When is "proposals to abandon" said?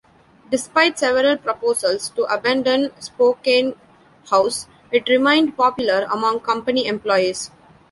1.37-2.89